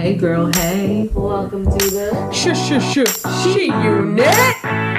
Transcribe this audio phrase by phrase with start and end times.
[0.00, 1.10] Hey girl, hey.
[1.12, 3.44] Welcome to the Shush, shush, shush.
[3.44, 4.89] She unit.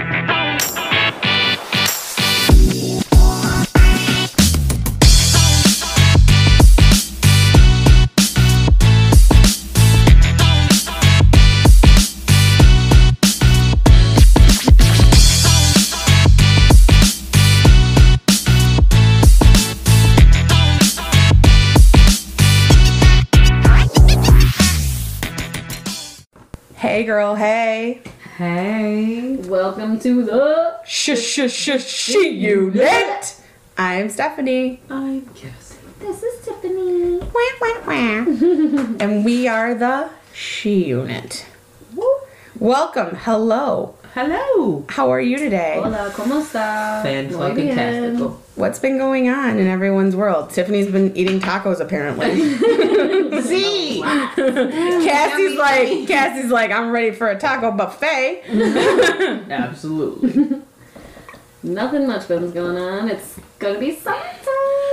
[27.11, 27.99] Girl, hey.
[28.38, 29.35] Hey.
[29.35, 31.85] welcome to the Shush, shush, shush.
[31.85, 33.35] She unit.
[33.77, 34.79] I'm Stephanie.
[34.89, 35.75] I'm Cassie.
[35.99, 37.17] This is Tiffany.
[37.17, 38.95] Wah, wah, wah.
[39.03, 41.45] and we are the She Unit.
[42.57, 43.17] Welcome.
[43.17, 43.95] Hello.
[44.13, 44.83] Hello.
[44.89, 45.79] How are you today?
[45.81, 47.02] Hola, ¿cómo está?
[47.02, 48.41] Fan fucking tastical.
[48.55, 50.49] What's been going on in everyone's world?
[50.49, 52.35] Tiffany's been eating tacos apparently.
[53.41, 54.02] See.
[54.02, 58.43] Cassie's like Cassie's like I'm ready for a taco buffet.
[59.49, 60.61] Absolutely.
[61.64, 63.08] Nothing much been's going on.
[63.08, 64.41] It's gonna be summertime.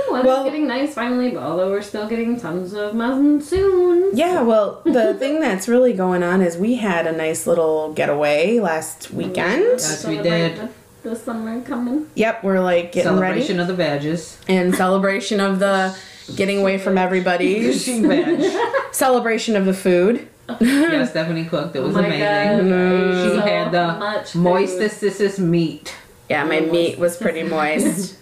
[0.09, 4.17] Oh, Weather's Well- getting nice finally, but although we're still getting tons of monsoons.
[4.17, 8.59] Yeah, well, the thing that's really going on is we had a nice little getaway
[8.59, 9.63] last oh, weekend.
[9.63, 10.57] Yes, we did.
[11.03, 12.07] The, the summer coming.
[12.15, 14.37] Yep, we're like getting Celebration ready of the badges.
[14.47, 15.95] and celebration of the
[16.35, 17.71] getting away from everybody.
[18.91, 20.27] Celebration of the food.
[20.59, 21.75] yeah, Stephanie cooked.
[21.75, 22.69] It was oh amazing.
[22.69, 23.29] God.
[23.29, 23.87] She So had the
[24.33, 24.33] much
[25.03, 25.95] this is meat.
[26.29, 28.17] Yeah, my meat was pretty moist.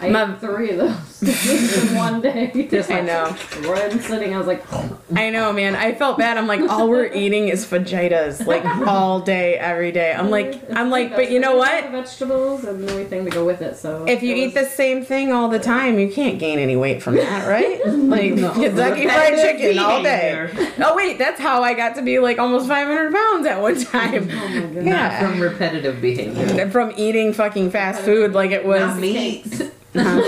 [0.00, 2.68] I my- ate three of those in one day.
[2.70, 3.36] Just I know.
[3.64, 4.64] I'm sitting, I was like,
[5.16, 5.74] I know, man.
[5.74, 6.36] I felt bad.
[6.38, 10.12] I'm like, all we're eating is fajitas, like all day, every day.
[10.12, 11.90] I'm like, I'm like, but you know what?
[11.90, 13.76] Vegetables and everything to go with it.
[13.76, 17.02] So If you eat the same thing all the time, you can't gain any weight
[17.02, 17.80] from that, right?
[17.86, 18.52] Like No.
[18.52, 20.50] Kentucky Fried Chicken all day.
[20.78, 24.28] Oh wait, that's how I got to be like almost 500 pounds at one time.
[24.30, 24.84] oh my goodness.
[24.84, 25.20] Not Yeah.
[25.30, 26.70] from repetitive behavior.
[26.70, 29.60] From eating fucking fast food like it was Not meat.
[29.60, 30.24] uh, Not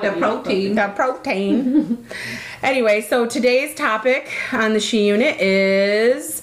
[0.00, 0.74] the protein.
[0.74, 2.06] the protein.
[2.62, 6.40] anyway, so today's topic on the She Unit is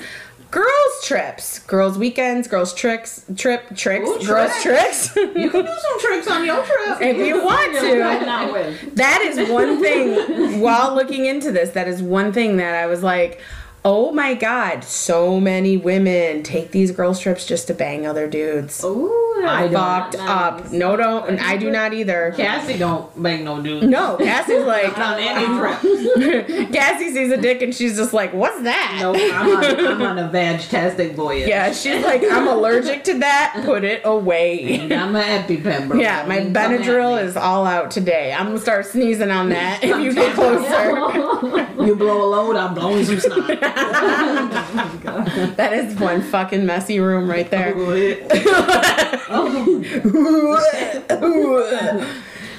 [0.52, 5.16] girls trips, girls weekends, girls tricks, trip tricks, Ooh, girls tricks.
[5.16, 7.02] You can do some tricks on your trip.
[7.02, 8.90] if you want to.
[8.96, 10.60] That is one thing.
[10.62, 13.42] while looking into this, that is one thing that I was like,
[13.85, 18.84] oh my god, so many women take these girl trips just to bang other dudes.
[18.84, 19.81] Ooh, I that's don't.
[19.81, 20.63] Fucked not up.
[20.63, 20.72] nice.
[20.73, 21.40] No, don't.
[21.40, 22.34] I do not either.
[22.35, 23.88] Cassie don't bang no dudes.
[23.88, 26.72] No, Cassie's like, Not on any um, trip.
[26.73, 28.97] Cassie sees a dick and she's just like, what's that?
[29.00, 31.47] No, I'm on, I'm on a vag-tastic voyage.
[31.47, 33.62] Yeah, she's like, I'm allergic to that.
[33.66, 34.79] Put it away.
[34.79, 36.00] And I'm an EpiPen, bro.
[36.00, 38.34] Yeah, my come Benadryl is all out today.
[38.34, 41.85] I'm gonna start sneezing on that if you get closer.
[41.85, 43.59] You blow a load, I'm blowing some snot.
[45.57, 47.74] That is one fucking messy room right there.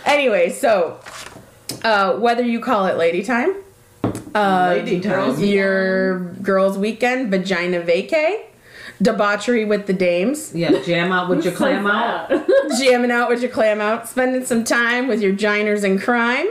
[0.05, 1.01] anyway, so
[1.85, 3.55] uh, whether you call it lady time,
[4.35, 5.39] uh, Lady time.
[5.41, 8.45] your girls' weekend, vagina vacay,
[9.03, 12.31] debauchery with the dames, Yeah, jam out with your clam out.
[12.81, 16.47] jamming out with your clam out, spending some time with your giners in crime.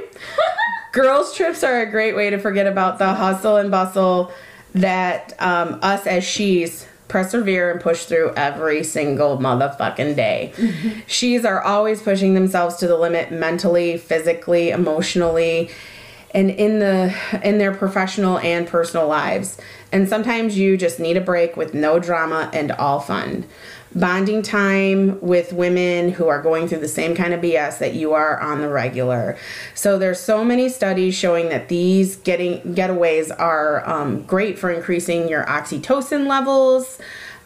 [0.91, 4.31] Girls' trips are a great way to forget about the hustle and bustle
[4.73, 10.53] that um, us as she's persevere and push through every single motherfucking day.
[11.07, 15.69] she's are always pushing themselves to the limit mentally, physically, emotionally,
[16.31, 17.13] and in the
[17.43, 19.57] in their professional and personal lives.
[19.91, 23.45] And sometimes you just need a break with no drama and all fun.
[23.95, 28.13] Bonding time with women who are going through the same kind of BS that you
[28.13, 29.35] are on the regular.
[29.73, 35.27] So there's so many studies showing that these getting getaways are um, great for increasing
[35.27, 36.99] your oxytocin levels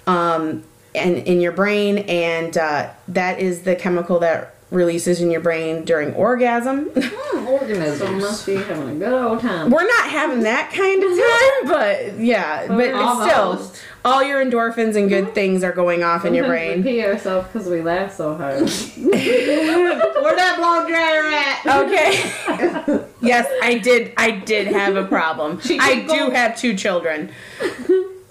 [0.05, 5.41] um, and in your brain, and uh, that is the chemical that releases in your
[5.41, 6.89] brain during orgasm.
[7.33, 8.21] So Organisms.
[8.21, 9.69] must be having a good old time.
[9.69, 11.67] We're not having that kind of time,
[12.15, 13.81] but yeah, but it's still Almost.
[14.05, 16.83] All your endorphins and good things are going off in your brain.
[16.83, 18.59] pee ourselves because we laugh so hard.
[18.97, 21.65] Where that blow dryer at?
[21.83, 23.05] Okay.
[23.21, 24.13] yes, I did.
[24.17, 25.59] I did have a problem.
[25.79, 27.31] I do have two children.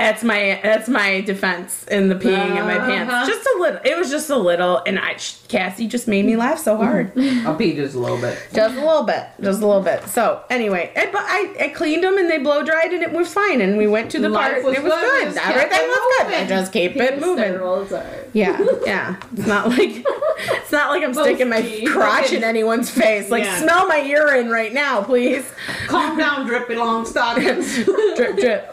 [0.03, 2.87] That's my that's my defense in the peeing in my Uh-huh.
[3.07, 3.29] pants.
[3.29, 3.81] Just a little.
[3.85, 5.15] It was just a little, and I
[5.49, 7.13] Cassie just made me laugh so hard.
[7.47, 8.37] I'll pee just a little bit.
[8.53, 9.25] Just a little bit.
[9.41, 10.03] Just a little bit.
[10.09, 13.33] So anyway, I, but I, I cleaned them and they blow dried and it was
[13.33, 13.61] fine.
[13.61, 14.65] And we went to the Life park.
[14.65, 15.01] was it was good.
[15.03, 15.25] good.
[15.35, 16.35] Just kept Everything it was good.
[16.35, 17.45] I just keep it moving.
[17.45, 18.29] sterile, it's alright.
[18.33, 19.17] Yeah, yeah.
[19.37, 21.87] It's not like it's not like I'm sticking my Boasty.
[21.87, 23.31] crotch in anyone's face.
[23.31, 23.61] Like, Yeah.
[23.61, 25.45] smell my urine right now, please.
[25.87, 27.85] Calm down, drippy long stockings.
[28.17, 28.69] drip, drip.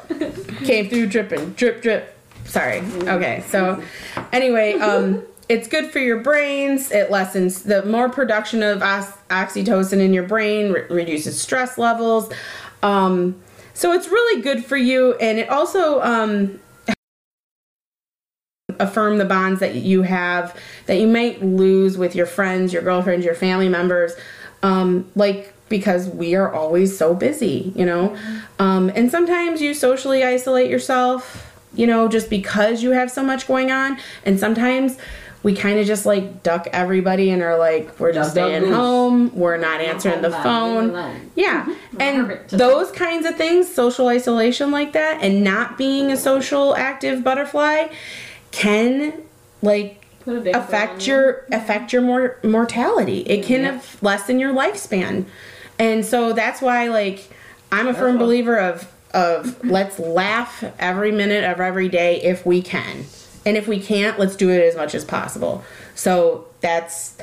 [0.64, 1.52] Came through dripping.
[1.54, 2.18] Drip, drip.
[2.46, 2.80] Sorry.
[2.80, 3.84] Okay, so
[4.32, 6.92] anyway, um, it's good for your brains.
[6.92, 12.32] It lessens the more production of oxytocin in your brain, re- reduces stress levels.
[12.82, 13.42] Um,
[13.74, 16.60] so it's really good for you, and it also um,
[18.80, 23.26] affirm the bonds that you have that you might lose with your friends, your girlfriends,
[23.26, 24.14] your family members.
[24.64, 28.16] Um, like because we are always so busy, you know.
[28.60, 33.48] Um, and sometimes you socially isolate yourself, you know, just because you have so much
[33.48, 33.98] going on.
[34.26, 34.98] And sometimes
[35.42, 39.34] we kind of just like duck everybody and are like, we're just Duck, staying home,
[39.34, 40.88] we're not answering the phone.
[40.88, 41.32] leave it alone.
[41.36, 41.76] Yeah.
[42.00, 47.24] And those kinds of things, social isolation like that, and not being a social active
[47.24, 47.88] butterfly
[48.52, 49.14] can
[49.62, 53.20] like Put a big affect your affect your mor- mortality.
[53.22, 53.72] It can Yeah.
[53.74, 55.26] have lessen your lifespan.
[55.80, 57.28] And so that's why like
[57.72, 62.62] I'm a firm believer of of let's laugh every minute of every day if we
[62.62, 63.06] can.
[63.46, 65.64] And if we can't, let's do it as much as possible.
[65.96, 67.18] So that's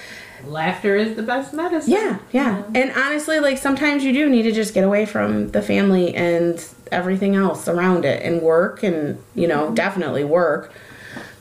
[0.44, 1.92] Laughter is the best medicine.
[1.92, 2.62] yeah, yeah.
[2.74, 6.64] And honestly, like sometimes you do need to just get away from the family and
[6.92, 10.72] everything else around it and work and, you know, definitely work.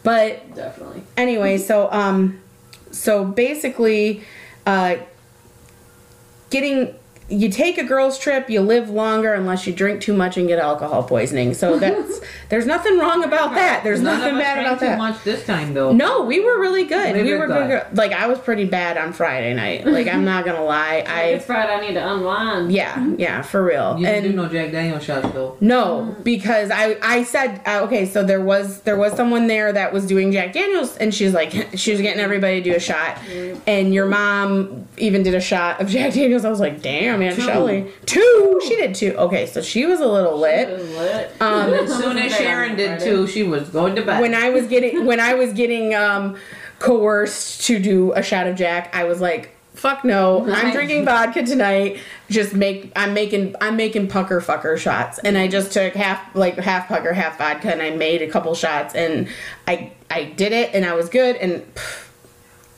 [0.03, 1.03] But Definitely.
[1.17, 2.39] anyway, so um
[2.91, 4.23] so basically
[4.65, 4.97] uh
[6.49, 6.95] getting
[7.27, 10.59] you take a girls trip, you live longer unless you drink too much and get
[10.59, 11.53] alcohol poisoning.
[11.55, 13.83] So that's there's nothing wrong about that.
[13.83, 14.97] There's None nothing bad about that.
[14.99, 15.91] much this time though.
[15.91, 17.15] No, we were really good.
[17.15, 17.67] We We, were good.
[17.67, 17.97] good.
[17.97, 19.87] Like I was pretty bad on Friday night.
[19.87, 21.03] Like I'm not gonna lie.
[21.07, 21.73] I It's Friday.
[21.73, 22.71] I need to unwind.
[22.71, 23.97] yeah, yeah, for real.
[23.97, 25.57] You didn't and do no Jack Daniel shots though.
[25.61, 29.91] no, because I I said uh, okay, so there was there was someone there that
[29.91, 33.17] was doing Jack Daniels, and she's like she was getting everybody to do a shot,
[33.65, 36.45] and your mom even did a shot of Jack Daniels.
[36.45, 37.41] I was like, damn, Aunt Two.
[37.41, 38.61] Shelley, two.
[38.67, 39.13] She did two.
[39.15, 40.79] Okay, so she was a little It lit.
[40.79, 41.41] was lit.
[41.41, 44.21] Um, As soon as Sharon did two, she was going to bed.
[44.21, 46.35] when I was getting when I was getting um
[46.79, 51.43] coerced to do a shot of Jack, I was like, fuck no, I'm drinking vodka
[51.43, 51.99] tonight.
[52.29, 55.19] Just make I'm making I'm making pucker fucker shots.
[55.19, 58.53] And I just took half like half pucker, half vodka and I made a couple
[58.55, 59.27] shots and
[59.67, 62.04] I I did it and I was good and pff,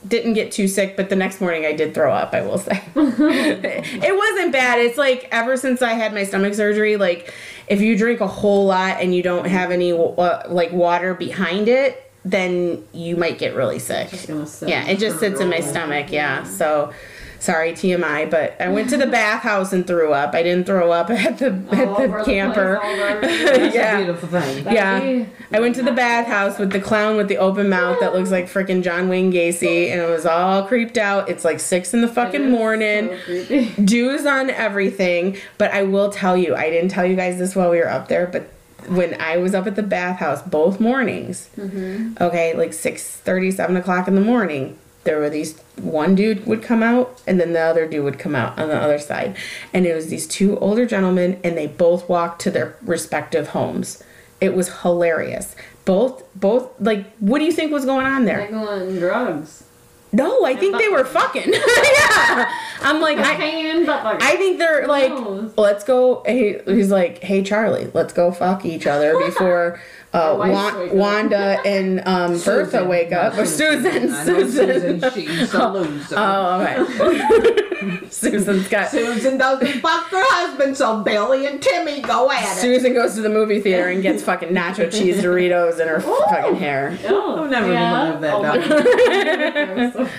[0.06, 2.82] didn't get too sick, but the next morning I did throw up, I will say.
[2.94, 4.78] it wasn't bad.
[4.78, 7.32] It's like ever since I had my stomach surgery, like
[7.66, 11.68] if you drink a whole lot and you don't have any uh, like water behind
[11.68, 14.10] it, then you might get really sick.
[14.10, 14.68] Just gonna sit.
[14.68, 16.12] Yeah, it just sits in my stomach.
[16.12, 16.44] Yeah.
[16.44, 16.92] So
[17.38, 20.34] sorry TMI, but I went to the bathhouse and threw up.
[20.34, 22.78] I didn't throw up at the All at the the camper.
[22.80, 23.20] place, all over.
[23.20, 23.98] That's yeah.
[23.98, 24.64] a beautiful thing.
[24.64, 25.26] That'd Yeah.
[25.52, 28.46] I went to the bathhouse with the clown with the open mouth that looks like
[28.46, 31.28] freaking John Wayne Gacy, and it was all creeped out.
[31.28, 33.16] It's like six in the fucking morning.
[33.26, 33.82] so.
[33.84, 35.36] Dews on everything.
[35.56, 38.08] But I will tell you, I didn't tell you guys this while we were up
[38.08, 38.50] there, but
[38.88, 42.14] when I was up at the bathhouse both mornings, mm-hmm.
[42.22, 46.82] okay, like 6 7 o'clock in the morning, there were these one dude would come
[46.82, 49.34] out and then the other dude would come out on the other side.
[49.72, 54.04] And it was these two older gentlemen and they both walked to their respective homes.
[54.38, 55.56] It was hilarious.
[55.86, 58.36] Both both like what do you think was going on there?
[58.36, 59.64] They're going drugs.
[60.12, 61.52] No, I think they were fucking.
[61.54, 62.52] yeah.
[62.82, 65.12] I'm like I Hand, but like, I think they're like,
[65.56, 66.22] let's go.
[66.26, 69.80] Hey, he's like, hey Charlie, let's go fuck each other before
[70.12, 73.36] uh, Wa- Wanda and um, Bertha wake up.
[73.36, 74.12] Or Susan.
[74.12, 75.00] I Susan.
[75.00, 75.12] Susan.
[75.12, 76.14] She's a loser.
[76.18, 78.08] Oh, okay.
[78.10, 78.88] Susan's got.
[78.90, 82.60] Susan doesn't fuck her husband, so Billy and Timmy go at it.
[82.60, 86.56] Susan goes to the movie theater and gets fucking nacho cheese Doritos in her fucking
[86.56, 86.98] hair.
[87.06, 89.92] oh, I've never even lived that oh my down.
[89.92, 90.10] God.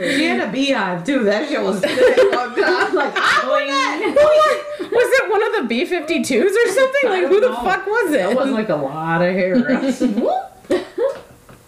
[0.00, 1.24] She had a beehive too.
[1.24, 1.90] That shit was sick.
[1.90, 4.88] I'm like, I want that.
[4.90, 7.10] Was it one of the B 52s or something?
[7.10, 7.62] Like, who the know.
[7.62, 8.52] fuck was That was it?
[8.52, 9.76] like a lot of hair.
[9.76, 10.46] I said, "Whoop."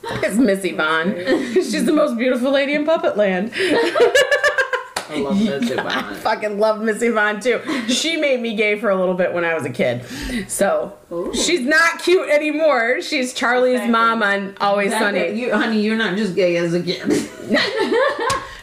[0.04, 1.14] It's Missy Vaughn.
[1.54, 3.52] She's the most beautiful lady in Puppet Land.
[3.54, 7.60] I love that I fucking love Missy Vaughn too.
[7.88, 10.04] She made me gay for a little bit when I was a kid.
[10.48, 11.34] So Ooh.
[11.34, 13.00] she's not cute anymore.
[13.02, 13.92] She's Charlie's Exactly.
[13.92, 15.30] mom on Always That- Sunny.
[15.40, 17.02] you, honey, you're not just gay as a kid.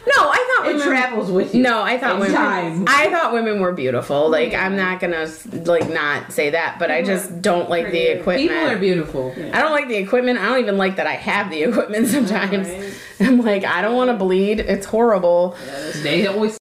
[0.06, 0.86] No, I thought It women.
[0.88, 1.62] travels with you.
[1.62, 2.34] No, I thought women.
[2.34, 2.84] time.
[2.88, 4.30] I thought women were beautiful.
[4.30, 5.28] Like I'm not gonna
[5.66, 8.48] like not say that, but I just don't like the equipment.
[8.50, 9.34] People are beautiful.
[9.52, 10.38] I don't like the equipment.
[10.38, 12.68] I don't even like that I have the equipment sometimes.
[12.68, 12.94] Right.
[13.20, 14.60] I'm like, I don't want to bleed.
[14.60, 15.54] It's horrible.
[16.02, 16.56] They always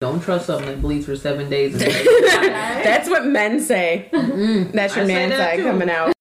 [0.00, 1.74] don't trust something that bleeds for seven days.
[1.74, 4.08] And That's what men say.
[4.12, 5.64] That's your I man that side too.
[5.64, 6.12] coming out.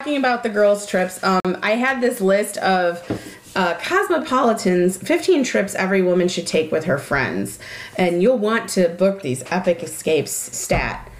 [0.00, 3.02] talking about the girls' trips, um, I had this list of
[3.54, 7.58] uh, Cosmopolitan's 15 trips every woman should take with her friends.
[7.96, 11.10] And you'll want to book these epic escapes stat.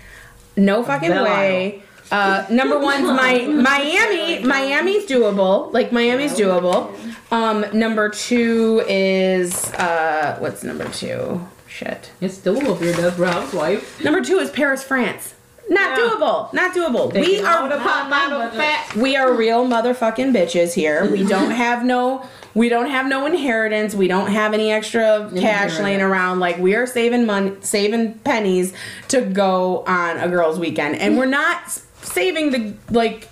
[0.56, 1.82] No fucking way.
[2.10, 4.44] Uh, number one's my Miami.
[4.44, 5.72] Miami's doable.
[5.72, 6.94] Like Miami's doable.
[7.32, 11.46] Um, number two is uh, what's number two?
[11.66, 12.12] Shit.
[12.20, 14.04] It's doable if you're a Housewife.
[14.04, 15.34] Number two is Paris, France.
[15.68, 16.04] Not Yeah.
[16.04, 16.52] doable.
[16.52, 17.12] Not doable.
[17.12, 18.94] We are the pop fat.
[18.96, 21.06] we are real motherfucking bitches here.
[21.10, 23.94] We don't have no we don't have no inheritance.
[23.94, 26.40] We don't have any extra cash laying around.
[26.40, 28.74] Like we are saving money, saving pennies
[29.08, 31.70] to go on a girls' weekend, and we're not
[32.02, 33.28] saving the like.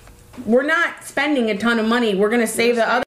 [0.47, 2.15] We're not spending a ton of money.
[2.15, 3.05] We're gonna save the other.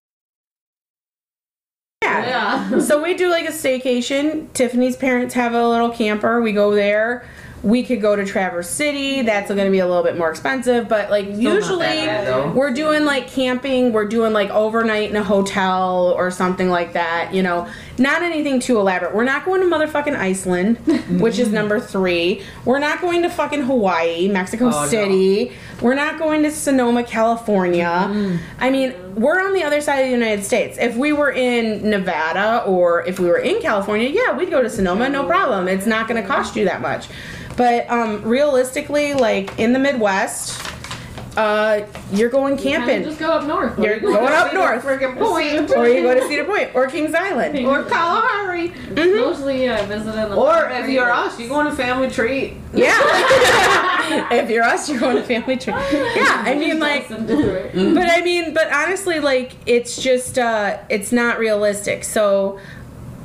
[2.03, 2.69] Yeah.
[2.69, 2.79] Yeah.
[2.79, 4.53] So we do like a staycation.
[4.53, 6.41] Tiffany's parents have a little camper.
[6.41, 7.25] We go there.
[7.63, 9.21] We could go to Traverse City.
[9.21, 12.73] That's going to be a little bit more expensive, but like not usually bad, we're
[12.73, 13.93] doing like camping.
[13.93, 17.33] We're doing like overnight in a hotel or something like that.
[17.33, 19.15] You know, not anything too elaborate.
[19.15, 20.77] We're not going to motherfucking Iceland,
[21.21, 22.43] which is number three.
[22.65, 24.87] We're not going to fucking Hawaii, Mexico Oh, no.
[24.87, 25.53] City.
[25.81, 27.85] We're not going to Sonoma, California.
[27.85, 28.39] Mm.
[28.59, 30.77] I mean, we're on the other side of the United States.
[30.77, 34.69] If we were in Nevada or if we were in California, yeah, we'd go to
[34.69, 35.67] Sonoma, no problem.
[35.69, 37.07] It's not going to cost you that much.
[37.55, 40.59] But um, realistically, like in the Midwest,
[41.37, 41.81] uh,
[42.11, 43.03] you're going Kinda camping.
[43.03, 43.77] Just go up north.
[43.79, 45.71] You're going up north, Freaking point.
[45.75, 47.57] or you go to Cedar Point or Kings Island.
[47.65, 48.71] Or Kalahari.
[48.95, 50.35] Mostly, yeah, visiting the.
[50.35, 52.57] Or if you're us, you go on a family treat.
[52.73, 52.93] Yeah.
[54.31, 55.75] if you're us, you're going to family trip.
[55.91, 61.39] Yeah, I mean, like, but I mean, but honestly, like, it's just, uh, it's not
[61.39, 62.03] realistic.
[62.03, 62.59] So,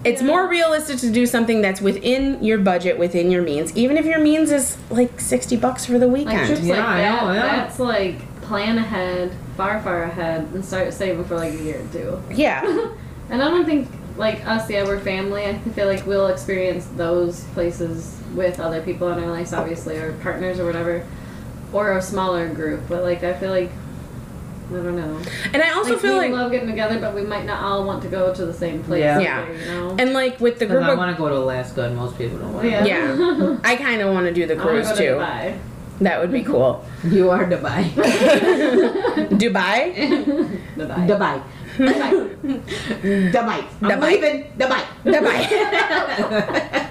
[0.04, 4.04] it's more realistic to do something that's within your budget, within your means, even if
[4.04, 6.46] your means is like 60 bucks for the Like weekend.
[6.46, 7.24] trips Yeah, like that.
[7.24, 7.42] know, yeah.
[7.56, 11.92] That's like plan ahead, far far ahead, and start saving for like a year or
[11.92, 12.22] two.
[12.34, 12.90] yeah.
[13.30, 15.44] And I don't think like us, yeah, we're family.
[15.44, 20.14] I feel like we'll experience those places with other people in our lives, obviously, or
[20.22, 21.04] partners or whatever,
[21.72, 22.80] or a smaller group.
[22.88, 23.70] But like, I feel like
[24.70, 25.18] I don't know.
[25.54, 27.62] And I also Like, feel we like, we love getting together, but we might not
[27.62, 29.00] all want to go to the same place.
[29.00, 29.18] Yeah.
[29.18, 29.50] Yeah.
[29.50, 29.96] you know.
[29.98, 32.52] and like with the group I want to go to Alaska and most people don't
[32.52, 32.70] want to.
[32.70, 32.84] yeah.
[32.84, 35.14] yeah, I kind of want to do the I wanna cruise go to too.
[35.16, 35.58] Dubai.
[36.00, 36.84] That would be cool.
[37.04, 37.82] You are Dubai.
[39.42, 39.94] Dubai?
[40.76, 41.06] Dubai.
[41.08, 41.42] Dubai.
[41.76, 42.12] Dubai.
[43.32, 43.64] Dubai.
[43.82, 44.10] I'm Dubai.
[44.12, 44.44] leaving.
[44.58, 44.82] Dubai.
[45.04, 46.84] Dubai.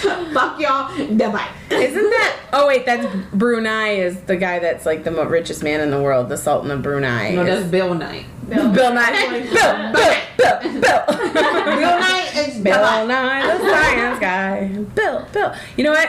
[0.34, 0.88] Fuck y'all.
[0.90, 1.46] Dubai.
[1.70, 2.36] Isn't that?
[2.52, 4.00] Oh wait, that's Brunei.
[4.00, 7.34] Is the guy that's like the richest man in the world, the Sultan of Brunei?
[7.34, 8.26] No, is- that's Bill Knight.
[8.48, 9.40] Bill Nye.
[9.52, 9.92] Bill, Bill,
[10.36, 11.06] Bill, Bill.
[11.06, 13.06] Bill Knight is Bill Dubai.
[13.06, 14.66] Nye, the science guy.
[14.94, 15.54] Bill, Bill.
[15.76, 16.08] You know what?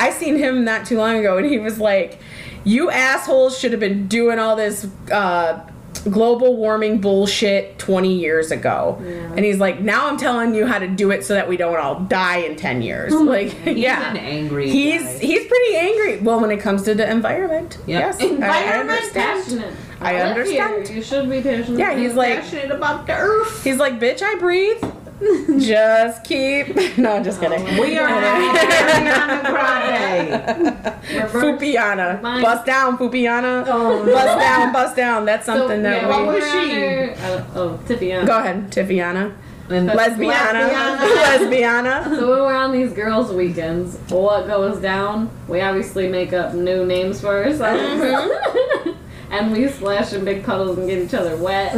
[0.00, 2.18] I seen him not too long ago, and he was like,
[2.64, 5.60] "You assholes should have been doing all this." Uh,
[6.00, 9.32] global warming bullshit 20 years ago Yeah.
[9.36, 11.76] and he's like now i'm telling you how to do it so that we don't
[11.76, 15.18] all die in 10 years oh like He's yeah an angry He's guy.
[15.18, 16.20] he's pretty angry.
[16.20, 17.98] Well, when it comes to the environment, Yeah.
[18.00, 18.90] yes, I- I, Environment?
[18.90, 19.44] understand.
[19.44, 19.74] Passionate.
[20.00, 20.86] I understand.
[20.88, 20.96] Here.
[20.96, 21.78] You should be passionate.
[21.78, 23.62] Yeah, he's like, passionate about the earth.
[23.64, 24.82] he's like, bitch, I breathe.
[25.58, 26.74] Just keep.
[26.98, 27.62] No, I'm just kidding.
[27.78, 30.94] We are Ariana Grande.
[31.14, 31.42] Reverse.
[31.42, 33.64] Fupiana, Mine- bust down, Fupiana.
[33.66, 35.24] Oh, Bust down, bust down.
[35.24, 36.26] That's So, something that yeah, what we.
[36.34, 37.22] was we're she?
[37.22, 38.26] on our- uh, oh, Tiffany.
[38.26, 39.32] Go ahead, Tiffyana.
[39.68, 40.68] And Lesbiana.
[40.68, 40.98] Lesbiana.
[41.38, 42.04] Lesbiana.
[42.18, 45.30] So when we're on these girls' weekends, what goes down?
[45.48, 48.90] We obviously make up new names for ourselves, Mm-hmm.
[49.32, 51.72] and we splash in big puddles and get each other wet.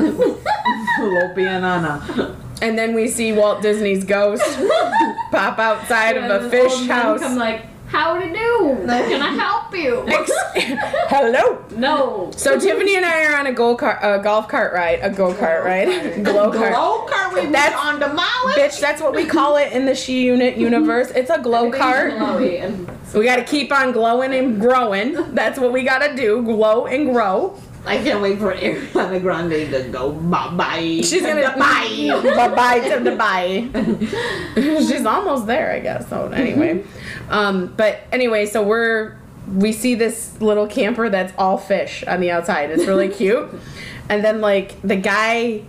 [1.01, 2.37] Lopianana.
[2.63, 4.43] And then we see Walt Disney's ghost
[5.33, 7.21] pop outside And of a fish old men house.
[7.21, 8.77] Come like, how to do?
[8.87, 10.05] Can I help you?
[11.11, 11.65] Hello.
[11.77, 12.31] no.
[12.37, 15.35] So Tiffany and I are on a go kart, a golf cart ride, a go
[15.35, 16.73] kart ride, glow kart.
[16.73, 17.35] Glow cart.
[17.35, 18.57] We That's- on the mileage.
[18.57, 21.11] Bitch, that's what we call it in the she unit universe.
[21.11, 23.15] It's a glow Everything's cart.
[23.15, 25.35] We got to keep on glowing and growing.
[25.35, 27.59] That's what we got to do: glow and grow.
[27.85, 31.01] I can't wait for Ariana Grande to go bye bye.
[31.03, 32.21] She's gonna bye.
[32.37, 34.89] bye bye to Dubai.
[34.89, 36.09] She's almost there, I guess.
[36.09, 36.85] So anyway,
[37.29, 42.31] um, but anyway, so we're we see this little camper that's all fish on the
[42.31, 42.71] outside.
[42.71, 43.51] It's really cute,
[44.09, 45.63] and then like the guy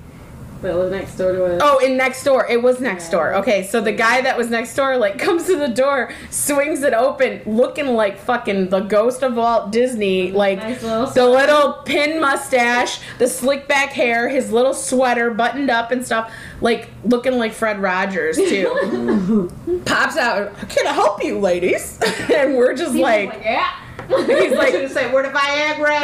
[0.64, 1.62] that live next door to us.
[1.64, 2.48] Oh, in next door.
[2.48, 3.36] It was next door.
[3.36, 6.94] Okay, so the guy that was next door like comes to the door, swings it
[6.94, 12.20] open, looking like fucking the ghost of Walt Disney, like Nice little the little pin
[12.22, 17.54] mustache, the slick back hair, his little sweater buttoned up and stuff, like looking like
[17.54, 19.52] Fred Rogers too.
[19.86, 22.00] Pops out, "Can I help you, ladies?"
[22.34, 23.72] and we're just was like, yeah.
[24.08, 26.02] He's like, should have said, where the Viagra?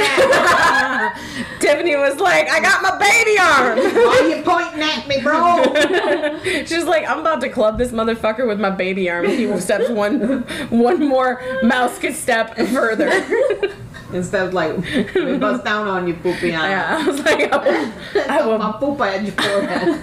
[1.59, 3.77] Tiffany was like, I got my baby arm.
[3.77, 5.63] Why you pointing at me, bro?
[6.65, 9.25] She's like, I'm about to club this motherfucker with my baby arm.
[9.25, 13.09] If he steps one, one more mouse could step further.
[14.13, 14.77] Instead of like,
[15.13, 16.69] we bust down on you, poopy on.
[16.69, 17.91] Yeah, I was like, I will,
[18.29, 20.01] I will, My poop at your forehead.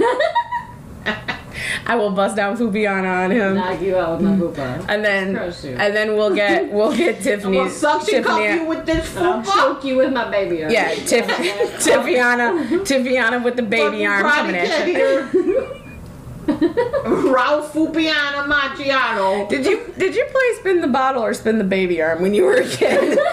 [1.86, 4.84] I will bust down Fupiana on him, Knock you out with my poopa.
[4.88, 7.56] and then, and then we'll get, we'll get I'm Tiffany.
[7.58, 9.54] gonna suction cup Tiffany- you with this I'll fupa.
[9.54, 10.72] choke you with my baby arm.
[10.72, 15.72] Yeah, Tiff, Tiffany, Tiffany with the baby Fucking arm coming at you.
[17.34, 19.48] Ralph Fupiana Macchiato.
[19.48, 22.44] Did you did you play spin the bottle or spin the baby arm when you
[22.44, 23.18] were a kid?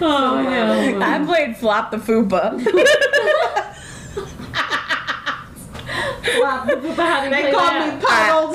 [0.00, 1.00] Oh, yeah.
[1.02, 2.52] I played flop the fupa.
[6.40, 8.52] Wow, the poopa, how do you They play call me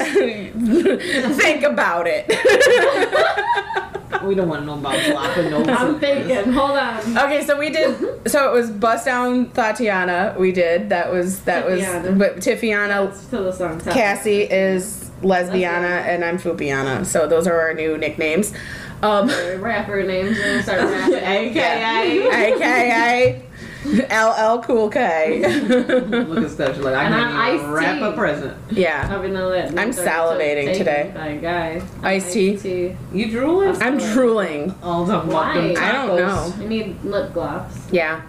[0.98, 1.38] Puddles.
[1.42, 2.27] Think about it.
[4.24, 5.68] we don't want to know about flopping those.
[5.68, 6.53] I'm thinking.
[6.53, 7.18] Hold on.
[7.18, 8.12] Okay, so we did.
[8.34, 10.34] So it was bust down Tatiana.
[10.39, 10.88] We did.
[10.89, 11.82] That was that was.
[12.18, 13.82] But Tiffany, to the song.
[13.82, 17.06] Cassie is lesbiana, and I'm Fupiana.
[17.06, 18.53] So those are our new nicknames.
[19.01, 19.27] Um,
[19.62, 21.15] Rapper names and start rapping.
[21.15, 22.53] AKA.
[22.53, 23.44] AKA
[24.10, 25.42] LL Cool K.
[25.68, 26.75] Look at stuff.
[26.75, 28.06] She's like, I And can't I'm even iced wrap tea.
[28.06, 28.58] a present.
[28.72, 29.10] yeah.
[29.12, 29.78] I would know that.
[29.78, 31.12] I'm salivating taken today.
[31.13, 31.82] By a guy.
[32.02, 32.58] Iced tea?
[32.58, 32.96] tea.
[33.13, 33.82] You drooling?
[33.82, 34.74] I'm drooling.
[34.82, 35.82] All talking about them Why?
[35.82, 36.54] I don't know.
[36.62, 37.92] You need lip gloss.
[37.92, 38.22] Yeah.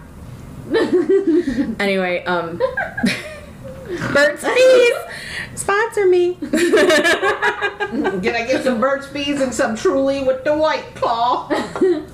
[1.79, 2.57] Anyway, um,
[4.13, 4.93] Burt's Bees
[5.57, 6.35] sponsor me.
[6.41, 11.47] Can I get some Burt's Bees and some Truly with the White Claw?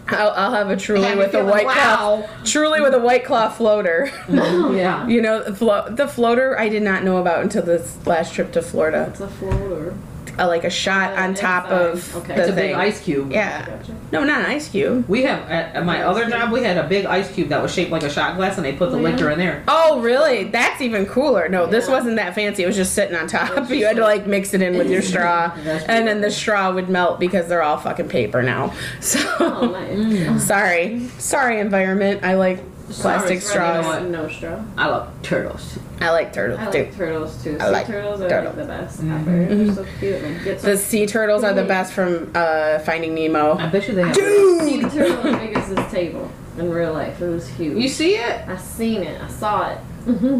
[0.07, 2.27] I'll, I'll have a Truly with a feeling white claw.
[2.43, 4.11] Truly with a white claw floater.
[4.29, 5.07] Oh, yeah.
[5.07, 8.51] You know, the, flo- the floater I did not know about until this last trip
[8.53, 9.07] to Florida.
[9.09, 9.95] It's a floater.
[10.39, 12.35] Uh, like a shot Uh, on top of Okay.
[12.35, 12.67] the It's a thing.
[12.69, 13.31] big ice cube.
[13.31, 13.65] Yeah.
[13.65, 13.93] Gotcha.
[14.11, 15.05] No, not an ice cube.
[15.07, 16.51] We have at, at my other job.
[16.51, 18.73] We had a big ice cube that was shaped like a shot glass, and they
[18.73, 19.09] put the Oh, yeah.
[19.09, 19.63] liquor in there.
[19.67, 20.45] Oh, really?
[20.45, 21.47] That's even cooler.
[21.49, 21.93] No, this Yeah.
[21.93, 22.63] wasn't that fancy.
[22.63, 23.69] It was just sitting on top.
[23.69, 25.51] You had to like mix it in with your straw,
[25.87, 28.73] and then the straw would melt because they're all fucking paper now.
[29.01, 30.43] So Oh, nice.
[30.45, 32.23] sorry, sorry, environment.
[32.23, 32.59] I like
[32.91, 34.01] plastic Sorry, straws.
[34.03, 34.23] you know?
[34.23, 34.63] No straw.
[34.77, 35.79] I love turtles.
[35.99, 36.77] I like turtles I too.
[36.79, 37.57] like turtles too.
[37.59, 38.47] I Sea like turtles are turtle.
[38.53, 39.21] like the best Mhm.
[39.21, 39.55] ever.
[39.55, 40.23] They're so cute.
[40.23, 43.57] and get The some sea turtles are the best from uh, Finding Nemo.
[43.57, 44.15] I bet you they have.
[44.15, 47.21] sea turtle as big as this table in real life.
[47.21, 47.77] It was huge.
[47.77, 48.47] You see it?
[48.47, 49.21] I seen it.
[49.21, 49.77] I saw it.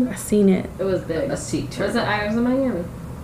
[0.09, 0.69] I've seen it.
[0.79, 1.29] It was big.
[1.29, 1.97] A sea Was turtle.
[1.97, 2.03] it?
[2.07, 2.83] I was in Miami.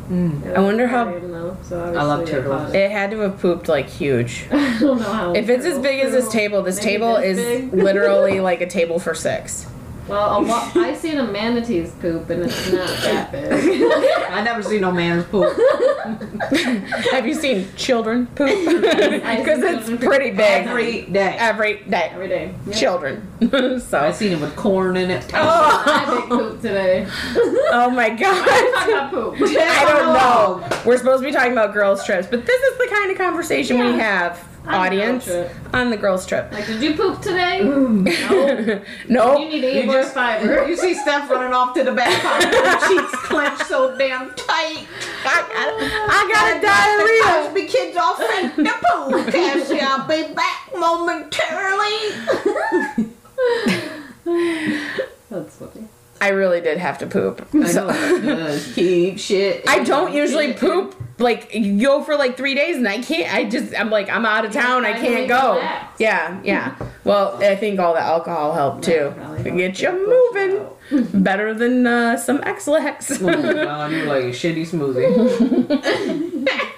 [0.10, 0.56] Mm.
[0.56, 2.74] I wonder how- Though, so I love turtles.
[2.74, 2.78] it.
[2.78, 4.46] It had to have pooped like huge.
[4.52, 5.34] I don't know how.
[5.34, 7.74] If it's as big as this table, this Maybe table this is big.
[7.74, 9.66] literally like a table for six.
[10.08, 13.52] Well, a lo- I seen a manatee's poop and it's not that big.
[14.30, 15.52] I never seen no man's poop.
[17.12, 18.48] Have you seen children poop?
[18.50, 21.36] I Because see it's children pretty big Every day.
[21.38, 22.10] every day.
[22.14, 22.54] Every day.
[22.68, 22.76] Yep.
[22.76, 23.28] Children.
[23.42, 24.12] I so.
[24.12, 25.30] seen it with corn in it.
[25.34, 25.84] Oh.
[25.86, 27.06] I big poop today.
[27.72, 28.90] Oh my Talk god.
[28.90, 29.36] about poop.
[29.42, 30.82] I don't know.
[30.86, 33.78] We're supposed to be talking about girls' trips, but this is the kind of conversation
[33.80, 35.30] we have, On a audience,
[35.74, 36.52] on the girls' trip.
[36.52, 37.60] Like, did you poop today?
[37.64, 38.06] Mm.
[38.30, 38.82] no.
[39.36, 39.38] no.
[39.38, 40.68] You need to eat You more fiber.
[40.68, 44.86] You see Steph running off to the bathroom, her cheeks clenched so damn tight.
[45.26, 47.54] I got a diarrhea.
[47.54, 49.32] The kids all fake the poo.
[49.32, 51.98] Cassie, I'll be back momentarily.
[55.30, 55.88] That's funny.
[56.20, 57.48] I really did have to poop.
[57.54, 58.60] I So- know.
[58.74, 59.64] Keep shit.
[59.68, 63.34] I don't usually poop like you go for like three days and I can't.
[63.34, 64.86] I just I'm like I'm out of town.
[64.86, 65.56] I I can't go.
[65.56, 66.00] relax.
[66.00, 66.76] Yeah, yeah.
[67.04, 69.14] Well, I think all the alcohol helped too.
[69.18, 70.68] probably get you moving.
[71.24, 73.22] Better than uh, some Ex-Lax.
[73.22, 76.48] Oh you like a shitty smoothie.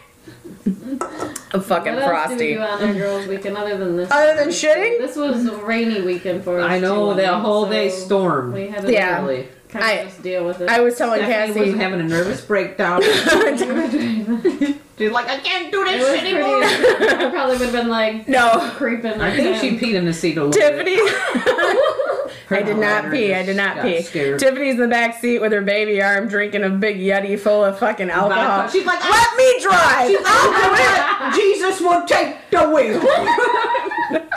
[1.52, 2.38] I'm fucking What else frosty.
[2.38, 4.12] did we do on our girls' weekend other than this?
[4.12, 4.99] Other than shitting?
[4.99, 6.69] This was a rainy weekend for us.
[6.69, 8.54] I know too, that whole so day storm.
[8.54, 9.21] We had to Yeah.
[9.21, 9.47] Really.
[9.70, 10.70] Kind I- just deal with it.
[10.70, 11.72] I was telling Stephanie Cassie.
[11.72, 13.02] was having a nervous breakdown.
[13.04, 16.36] it She's like, I can't do this pretty.
[16.36, 16.62] anymore.
[16.62, 19.22] I probably would have been like no, creeping.
[19.22, 20.98] I think she peed in the seat a little Tiffany.
[22.50, 22.60] bit.
[22.60, 23.34] I did not pee.
[23.34, 24.02] I did not pee.
[24.02, 24.40] Scared.
[24.40, 27.78] Tiffany's in the back seat with her baby arm, drinking a big yeti full of
[27.80, 28.68] fucking alcohol.
[28.70, 30.08] She's like, Let me drive.
[30.10, 31.42] She's like, I'll do it.
[31.42, 33.02] Jesus will take the wheel.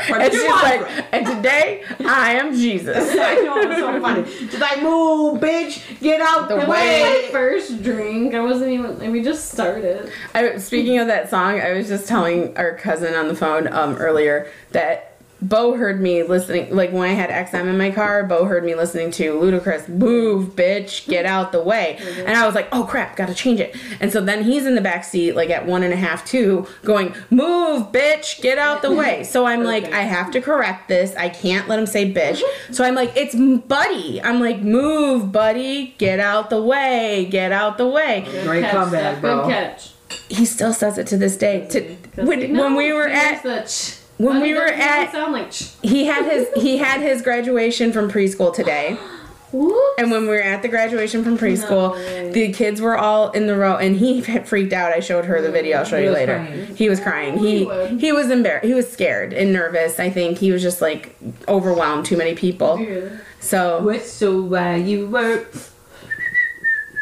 [0.08, 2.96] And she's like, and today I am Jesus.
[3.18, 4.28] I know it's so funny.
[4.50, 7.22] She's like, move, bitch, get out the, The It was way.
[7.24, 8.34] my first drink.
[8.34, 9.00] I wasn't even.
[9.00, 10.10] And we just started.
[10.34, 13.94] I, speaking of that song, I was just telling our cousin on the phone um,
[13.96, 15.11] earlier that
[15.42, 18.74] Bo heard me listening, like when I had XM in my car, Bo heard me
[18.76, 21.98] listening to Ludacris, move, bitch, get out the way.
[22.18, 23.74] And I was like, oh crap, gotta change it.
[24.00, 26.66] And so then he's in the back seat, like at one and a half, two,
[26.84, 29.24] going, move, bitch, get out the way.
[29.24, 31.14] So I'm like, I have to correct this.
[31.16, 32.40] I can't let him say bitch.
[32.70, 34.22] So I'm like, it's buddy.
[34.22, 38.24] I'm like, move, buddy, get out the way, get out the way.
[38.44, 39.42] Great catch, comeback, Steph, bro.
[39.46, 39.90] Good catch.
[40.28, 41.66] He still says it to this day.
[41.70, 41.80] To,
[42.14, 45.32] 'Cause when, he when we were at the ch- when but we were at sound
[45.32, 48.98] like ch- he had his he had his graduation from preschool today.
[49.52, 49.78] Whoops.
[49.98, 53.46] And when we were at the graduation from preschool, No the kids were all in
[53.46, 54.92] the row, and he freaked out.
[54.92, 55.78] I showed her the video.
[55.78, 56.36] I'll show He you later.
[56.36, 56.74] crying.
[56.74, 57.38] He was crying.
[57.38, 58.64] He He he was embarrassed.
[58.66, 60.00] He was scared and nervous.
[60.00, 61.14] I think he was just like
[61.48, 62.06] overwhelmed.
[62.06, 62.78] Too many people.
[62.78, 63.20] Dude.
[63.40, 65.52] So Whistle while uh, you work.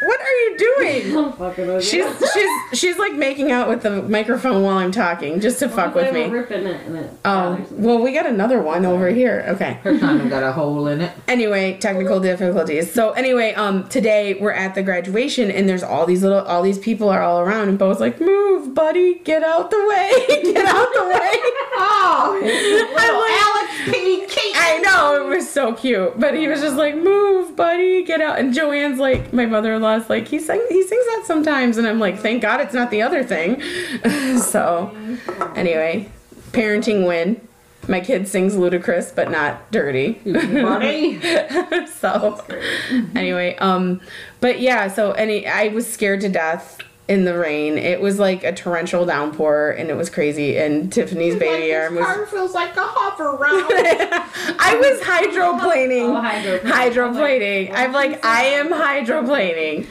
[0.03, 1.17] What are you doing?
[1.25, 2.27] I'm fucking with She's you.
[2.33, 6.05] she's she's like making out with the microphone while I'm talking, just to fuck with
[6.07, 6.29] if I were me.
[6.31, 7.65] Ripping it and it Oh me?
[7.71, 9.43] well, we got another one over here.
[9.49, 9.73] Okay.
[9.83, 11.11] Her condom got a hole in it.
[11.27, 16.23] anyway technical difficulties so anyway um today we're at the graduation and there's all these
[16.23, 19.77] little all these people are all around and bo's like move buddy get out the
[19.89, 20.11] way
[20.53, 21.29] get out the way
[21.83, 24.25] Oh, little like- Alex P.
[24.27, 24.61] Keaton.
[24.61, 28.37] i know it was so cute but he was just like move buddy get out
[28.39, 29.45] and joanne's like my
[30.09, 33.01] like he sing, he sings that sometimes and i'm like thank god it's not the
[33.01, 33.61] other thing.
[34.41, 34.95] So
[35.55, 36.09] anyway
[36.51, 37.47] parenting win.
[37.87, 40.13] My kid sings Ludacris but not dirty.
[40.25, 41.19] Buddy.
[41.87, 42.43] so
[43.15, 44.01] anyway um
[44.39, 48.43] but yeah so any i was scared to death in the rain it was like
[48.43, 52.53] a torrential downpour and it was crazy and tiffany's baby like arm was car feels
[52.53, 53.65] like a hover round.
[54.59, 56.71] i was hydroplaning Oh, hydroplaning.
[56.71, 59.87] hydroplaning oh, i'm like i am hydroplaning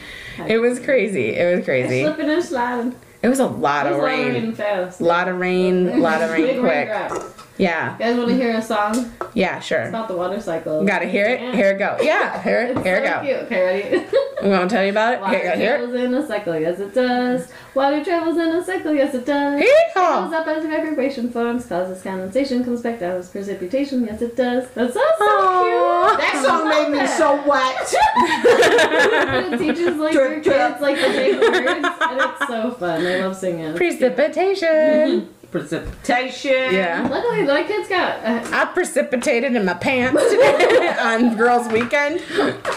[0.49, 2.95] it was crazy it was crazy Slipping and sliding.
[3.23, 5.01] it was a lot It of was rain raining fast.
[5.01, 7.35] lot of rain A lot of rain Big quick raindrops.
[7.61, 10.85] Yeah You guys want to hear a song yeah sure It's about the water cycle?
[10.85, 11.55] gotta hear it Yeah.
[11.61, 13.37] here it go yeah here It's it here it go cute.
[13.47, 14.07] Okay, ready?
[14.43, 16.55] we won't tell you about it Water here it go here travels in a cycle,
[16.59, 17.41] yes it does.
[17.75, 19.61] Water travels in a cycle, yes it does.
[19.61, 20.33] Goes Yeehaw!
[20.33, 24.65] up as vibration forms, causes condensation, comes back down as precipitation, yes it does.
[24.71, 25.63] That's so, so Aw.
[25.63, 26.21] cute.
[26.21, 27.95] That song made me so wet.
[28.43, 33.07] But it teaches like your kids like the big words, and it's so fun.
[33.07, 33.67] I love singing.
[33.67, 33.99] It's cute.
[33.99, 35.29] Precipitation.
[35.51, 36.73] Precipitation.
[36.75, 37.07] Yeah.
[37.11, 38.25] Luckily, my kids got.
[38.25, 42.21] Uh, I precipitated in my pants today on girls' weekend.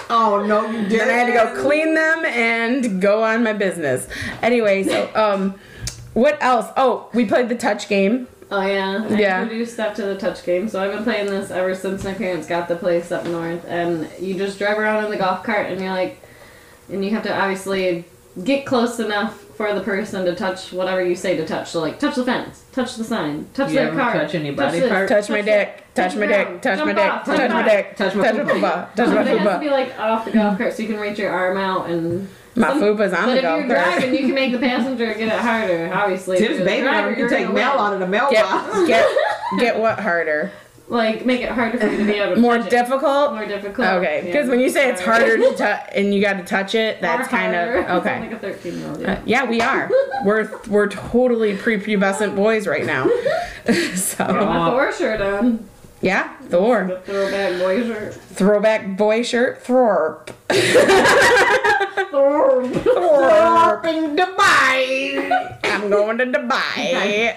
[0.10, 0.90] Oh no, you didn't.
[0.90, 4.08] Then I had to go clean them and go on my business.
[4.42, 5.60] Anyway, so um,
[6.14, 6.68] what else?
[6.78, 8.28] Oh, we played the touch game.
[8.52, 9.42] oh yeah, I Yeah.
[9.44, 10.68] introduced stuff to the touch game.
[10.68, 13.66] So I've been playing this ever since my parents got the place up north.
[13.68, 16.20] And you just drive around in the golf cart, and you're like,
[16.92, 18.06] and you have to obviously
[18.44, 21.70] get close enough for the person to touch whatever you say to touch.
[21.72, 24.80] So like, touch the fence, touch the sign, touch You their car, touch any body
[24.80, 25.08] this, part?
[25.10, 25.86] Touch my dick.
[25.94, 26.62] Touch my dick.
[26.62, 27.24] Touch my dick.
[27.24, 27.96] Touch my dick.
[27.96, 28.46] Touch my fupa.
[28.50, 28.96] fupa.
[28.96, 31.00] Touch my But it has to be like off the golf cart so you can
[31.00, 32.28] reach your arm out and.
[32.56, 33.44] My some- fupa's on the golf cart.
[33.44, 34.00] But if you're cart.
[34.00, 35.92] driving, you can make the passenger get it harder.
[35.94, 38.88] Obviously, If Tim's you're baby driver, arm can take mail out of the mailbox.
[38.88, 39.06] Get get
[39.60, 40.52] get what harder?
[40.90, 42.70] Like make it harder for you to be able to More touch it.
[42.72, 43.34] difficult.
[43.34, 43.88] More difficult.
[43.88, 44.26] Okay, yeah.
[44.26, 47.28] because when you say it's harder to touch and you got to touch it, that's
[47.30, 48.20] kind of okay.
[48.20, 49.04] like a 13 year old.
[49.04, 49.90] Uh, yeah, we are.
[50.26, 53.08] We're we're totally prepubescent boys right now.
[53.96, 55.68] so My Thor shirt on.
[56.02, 58.14] yeah, Thor, The throwback boy shirt.
[58.14, 60.26] throwback boy shirt, Thor.
[62.12, 62.64] Thor.
[62.64, 65.60] Up in Dubai.
[65.64, 67.36] I'm going to Dubai.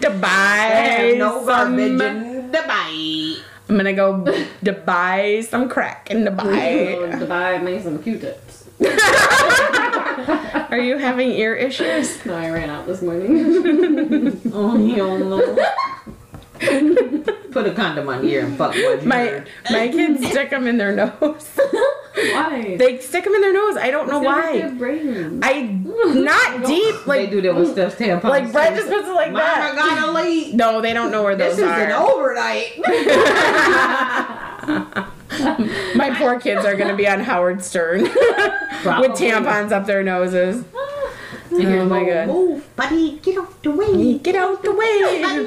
[0.00, 0.26] Dubai.
[0.30, 3.38] have no garbage in Dubai.
[3.68, 4.24] I'm gonna go
[4.64, 7.18] Dubai some crack in Dubai.
[7.18, 8.68] to buy me some Q-tips.
[10.70, 12.24] Are you having ear issues?
[12.26, 14.40] No, I ran out this morning.
[14.54, 15.56] Oh, hell no.
[17.52, 19.48] Put a condom on your ear and fuck what you My heard.
[19.70, 21.20] my kids stick them in their nose.
[22.14, 22.76] Why?
[22.78, 23.76] They stick them in their nose.
[23.76, 24.58] I don't know It's gonna hurt why.
[24.60, 25.40] Their brains.
[25.42, 25.62] I
[26.14, 28.24] not deep they do that with Steph's tampons.
[28.24, 29.74] like Brett just puts it like Mama that.
[29.76, 30.54] gotta leave.
[30.54, 32.78] No, they don't know where they're This is an overnight.
[35.94, 38.12] My poor kids are gonna be on Howard Stern with
[39.12, 40.64] tampons up their noses.
[41.54, 42.28] Oh my god.
[42.28, 44.18] Move, buddy, get off the way.
[44.18, 45.46] Get out the way.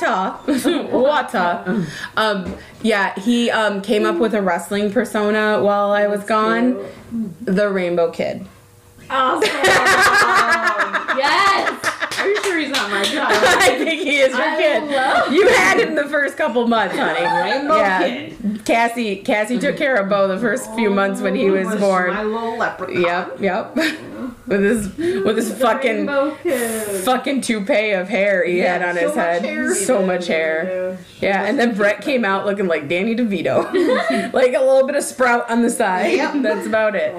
[0.00, 0.88] Water.
[0.96, 1.86] Water.
[2.16, 6.84] Um, yeah, he um, came up with a wrestling persona while I was gone.
[7.40, 8.46] The Rainbow Kid.
[9.10, 9.42] Awesome.
[11.18, 11.91] yes.
[12.22, 13.32] Are you sure he's not my child?
[13.60, 15.32] I think he is your I kid.
[15.32, 17.20] You had him the first couple months, honey.
[17.52, 17.98] Rainbow yeah.
[18.00, 18.64] Kid.
[18.64, 22.32] Cassie, Cassie took care of Bo the first few months when he was My born.
[22.32, 23.02] little leprechaun.
[23.02, 23.76] Yep, yep.
[24.46, 26.06] with his with his fucking
[27.04, 29.42] fucking toupee of hair he had on so his head.
[29.44, 29.74] hair.
[29.74, 30.98] So much hair.
[31.20, 35.02] Yeah, and then Brett came out looking like Danny DeVito, like a little bit of
[35.04, 36.12] sprout on the side.
[36.14, 36.34] Yep.
[36.42, 37.14] That's about it.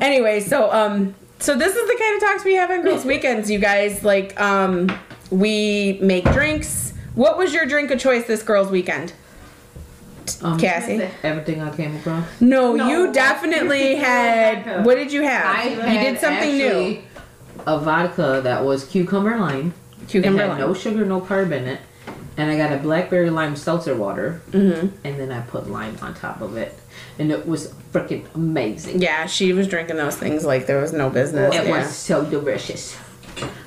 [0.00, 3.50] Anyway, so um, so this is the kind of talks we have on girls' weekends,
[3.50, 4.04] you guys.
[4.04, 4.90] Like um,
[5.30, 6.92] we make drinks.
[7.14, 9.12] What was your drink of choice this girls' weekend,
[10.42, 11.08] Um, Cassie?
[11.22, 12.24] Everything I came across.
[12.40, 12.88] No, No.
[12.88, 14.84] you definitely had.
[14.84, 15.44] What did you have?
[15.56, 17.02] I you had did something new.
[17.66, 19.74] A vodka that was cucumber lime.
[20.08, 20.60] Cucumber it had lime.
[20.60, 21.80] no sugar, no carb in it.
[22.40, 24.40] And I got a blackberry lime seltzer water.
[24.50, 26.74] hmm And then I put lime on top of it.
[27.18, 29.02] And it was freaking amazing.
[29.02, 31.54] Yeah, she was drinking those things like there was no business.
[31.54, 31.82] It yeah.
[31.82, 32.96] was so delicious.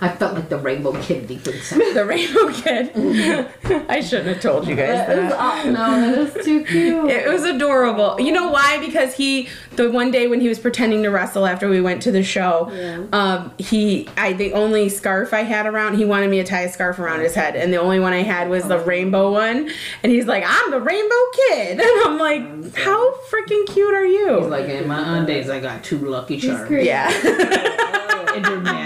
[0.01, 1.77] I felt like the rainbow kid deep inside.
[1.93, 2.91] the rainbow kid.
[3.89, 5.39] I shouldn't have told you guys That is, that.
[5.39, 7.09] aw- no, that is too cute.
[7.09, 8.19] It was adorable.
[8.19, 8.79] You know why?
[8.79, 12.11] Because he, the one day when he was pretending to wrestle after we went to
[12.11, 13.03] the show, Yeah.
[13.13, 16.71] um, he, I, the only scarf I had around, he wanted me to tie a
[16.71, 19.69] scarf around his head, and the only one I had was the rainbow one,
[20.03, 21.15] and he's like, "I'm the rainbow
[21.49, 25.59] kid," and I'm like, "How freaking cute are you?" He's like, in my undies, I
[25.59, 26.69] got two lucky charms.
[26.85, 27.09] yeah.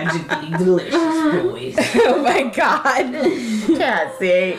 [0.09, 1.75] And they're magically delicious boys.
[1.95, 3.13] oh my god,
[3.77, 4.57] Cassie,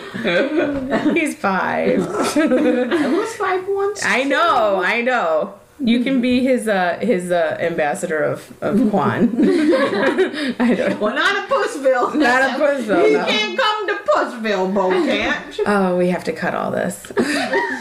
[1.18, 2.00] he's five.
[2.36, 4.02] I was five once.
[4.04, 5.54] I know, I know.
[5.80, 9.28] You can be his uh his uh ambassador of of Kwan.
[10.58, 10.98] I don't.
[11.00, 12.14] Well, not a Pussville.
[12.16, 13.24] Not a Pussville, He no.
[13.26, 15.60] can't come to Pussville, Bo can't.
[15.66, 17.12] Oh, we have to cut all this.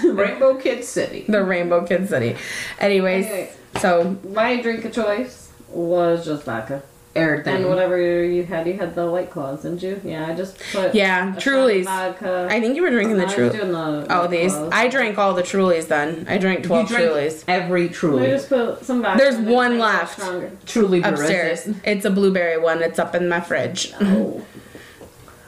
[0.04, 1.26] Rainbow Kid City.
[1.28, 2.36] the Rainbow Kid City.
[2.80, 3.50] Anyways,
[3.82, 6.84] so My drink of choice was just vodka.
[7.18, 7.56] Everything.
[7.58, 10.00] And whatever you had, you had the White Claws, didn't you?
[10.04, 11.84] Yeah, I just put yeah, a shot of Trulies.
[11.86, 12.48] vodka.
[12.50, 13.50] I think you were drinking the I was True.
[13.50, 14.54] doing the Oh, White these.
[14.54, 14.70] Claws.
[14.74, 16.26] I drank all the Trulies then.
[16.30, 18.28] I drank You twelve drank Trulies every I truly.
[18.28, 19.18] just put some vodka.
[19.18, 20.14] There's in it to one left.
[20.20, 20.52] Stronger.
[20.66, 21.66] Truly upstairs.
[21.66, 21.76] Baristas.
[21.84, 22.82] It's a blueberry one.
[22.82, 23.94] It's up in my fridge.
[24.00, 24.42] Oh.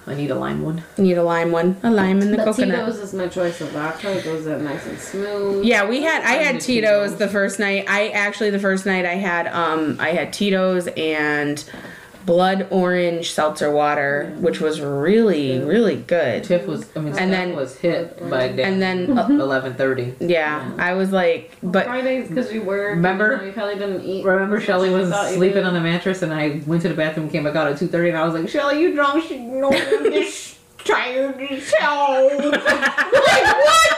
[0.09, 0.83] I need a lime one.
[0.97, 1.77] You need a lime one.
[1.83, 2.79] A lime and the But coconut.
[2.79, 4.17] Tito's is my choice of vodka.
[4.17, 5.63] It goes in nice and smooth.
[5.63, 7.19] Yeah, we had I I had did Tito's Tito's.
[7.19, 7.85] the first night.
[7.87, 11.63] I actually the first night I had um I had Tito's and
[12.25, 16.43] blood orange seltzer water, which was really really good.
[16.43, 19.73] Tiff was, I mean, And and then- then was hit by And then uh, eleven
[19.75, 20.13] thirty.
[20.19, 23.31] yeah, I was like, but Fridays because you were Remember?
[23.31, 24.25] You, know, you probably didn't eat.
[24.25, 27.55] Remember, Shelly was sleeping on the mattress, and I went to the bathroom, came back
[27.55, 29.23] out at two thirty, and I was like, Shelly, you drunk?
[29.25, 32.27] She no, I'm just tired as hell.
[32.51, 33.95] like what?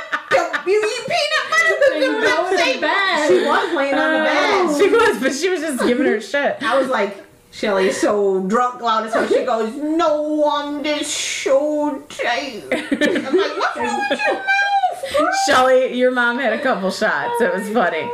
[0.67, 2.73] You eat peanut butter And because you're go upset.
[2.75, 3.27] to bed.
[3.27, 4.77] She was laying on the bed.
[4.77, 6.61] she was, but she was just giving her shit.
[6.61, 7.17] I was like,
[7.51, 9.27] Shelly's so drunk loud as hell.
[9.27, 12.63] She goes, No, just so tired.
[12.71, 14.70] I'm like, What's wrong with your mouth?
[15.45, 17.39] Shelly, your mom had a couple shots.
[17.41, 18.09] It was funny.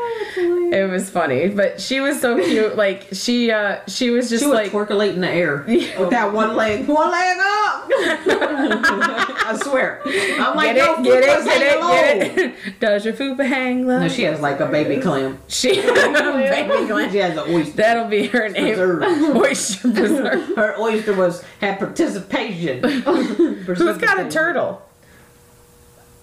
[0.69, 2.75] It was funny, but she was so cute.
[2.75, 5.63] Like she, uh, she was just she was like, twerkulating in the air.
[5.67, 7.89] With that one leg, one leg up.
[9.49, 10.01] I swear.
[10.05, 11.89] I'm like, get no, it, get it, get it, low.
[11.89, 12.79] get it.
[12.79, 13.99] Does your fupa hang low?
[13.99, 15.39] No, she has like a baby clam.
[15.47, 17.11] She, baby clam.
[17.11, 17.77] She has an oyster.
[17.77, 18.75] That'll be her name.
[18.75, 19.03] Preserve.
[19.37, 20.55] Oyster preserve.
[20.55, 22.83] Her oyster was had participation.
[22.83, 24.81] Who's got a turtle?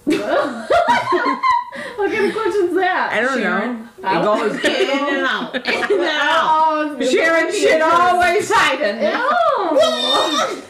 [0.04, 0.68] What
[2.12, 3.10] kind of question's that?
[3.12, 3.72] I don't Sharon.
[3.80, 3.88] know.
[3.98, 4.48] It oh.
[4.50, 4.70] goes in
[5.14, 6.96] and out, oh, in and out.
[7.00, 8.98] Oh, Sharon shit always hiding.
[9.14, 10.60] Oh.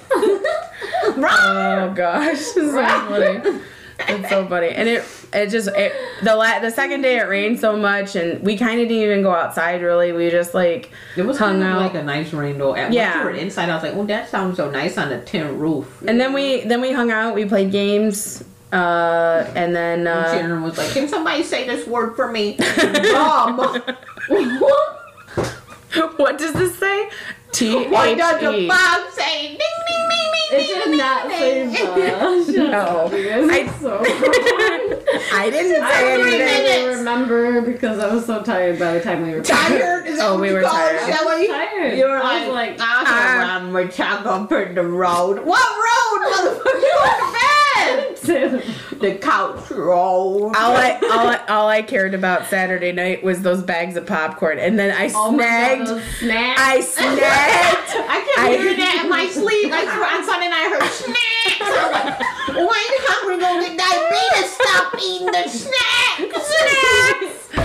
[1.16, 3.60] Oh gosh, this is so funny.
[4.06, 5.92] It's so funny, and it it just it
[6.22, 9.22] the la- the second day it rained so much, and we kind of didn't even
[9.22, 9.82] go outside.
[9.82, 11.78] Really, we just like It was Hung kind of out.
[11.82, 12.74] like a nice rain though.
[12.74, 13.14] At Yeah.
[13.14, 13.18] yeah.
[13.20, 16.02] we were inside, I was like, oh, that sounds so nice on a tin roof.
[16.06, 17.34] And then we then we hung out.
[17.34, 18.42] We played games,
[18.74, 22.56] uh, and then And uh, Sharon was like, Can somebody say this word for me?
[22.58, 23.58] Bum.
[26.16, 27.08] what does this say?
[27.52, 28.68] T What does the E.
[28.68, 29.48] Bob say?
[29.48, 32.64] Ding, ding, ding, ding, It ding, did ding, not ding, say ding.
[32.64, 32.78] uh, No.
[33.06, 33.48] up, you guys.
[33.50, 34.02] I- so.
[35.36, 36.84] I didn't I say don't anything.
[36.84, 40.06] even remember because I was so tired by the time we were Tired?
[40.06, 40.96] Is Oh, we were tired.
[40.96, 41.46] it, Shelley?
[41.48, 41.98] tired.
[41.98, 45.44] You were I like, was like, I run my truck up in the road.
[45.44, 46.80] What road, motherfucker?
[46.80, 47.38] You on the
[48.24, 50.54] The couch road.
[50.56, 54.58] All I, all I all I cared about Saturday night was those bags of popcorn,
[54.58, 56.58] and then I oh my God, snagged.
[56.60, 57.20] I snagged.
[57.20, 59.70] I kept I- hearing that in my sleep.
[59.72, 61.60] I swear on Sunday night I heard snacks.
[61.60, 64.56] I was like, why you hungry gonna get diabetes?
[64.56, 66.48] Stop eating the snacks.
[66.48, 67.50] Snacks.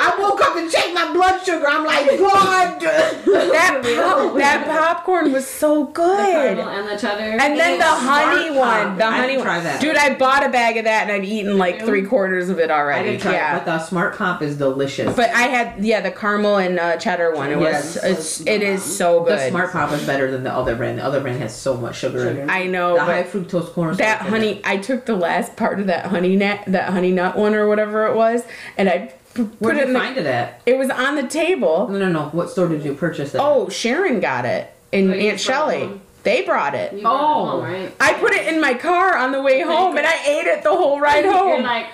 [0.00, 1.66] I woke up and checked my blood sugar.
[1.68, 2.80] I'm like, God.
[2.80, 6.18] that pop, that popcorn was so good.
[6.26, 7.22] caramel and the cheddar.
[7.40, 8.98] And then the honey one, Pop.
[8.98, 9.44] the honey one.
[9.46, 9.80] try that.
[9.80, 12.70] Dude, I bought a bag of that and I've eaten like three quarters of it
[12.70, 13.10] I already.
[13.10, 13.56] didn't try yeah.
[13.56, 15.14] it, but the Smart Pop is delicious.
[15.16, 17.50] But I had yeah the caramel and uh, cheddar one.
[17.52, 17.94] It Yes.
[17.96, 19.38] was it's it is so good.
[19.38, 20.98] the Smart Pop is better than the other brand.
[20.98, 22.20] The other brand has so much sugar.
[22.28, 22.40] in it.
[22.42, 22.50] Sugar.
[22.50, 23.96] I know, The high fructose corn.
[23.96, 24.60] that honey.
[24.64, 28.06] I took the last part of that honey nut, that honey nut one or whatever
[28.06, 28.44] it was,
[28.76, 29.12] and I
[29.58, 29.98] Where did in you the.
[29.98, 30.62] find it at?
[30.66, 31.88] It was on the table.
[31.88, 32.28] No, no, no.
[32.30, 33.40] What store did you purchase it?
[33.42, 36.00] Oh, Sharon got it, and Oh, Aunt Shelley.
[36.24, 36.92] They brought it.
[36.92, 37.50] You brought it Oh.
[37.50, 37.92] home, right?
[38.00, 40.70] I put it in my car on the way home, and I ate it the
[40.74, 41.62] whole ride You're home.
[41.62, 41.86] like,